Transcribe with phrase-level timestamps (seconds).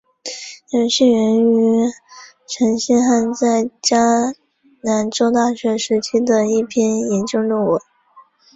[0.71, 1.85] 游戏源于
[2.47, 3.69] 陈星汉在
[4.81, 7.79] 南加州大学时期的一篇研究论文。